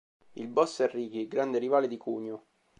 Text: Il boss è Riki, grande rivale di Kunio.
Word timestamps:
Il 0.33 0.47
boss 0.47 0.79
è 0.81 0.89
Riki, 0.89 1.27
grande 1.27 1.59
rivale 1.59 1.87
di 1.87 1.95
Kunio. 1.95 2.45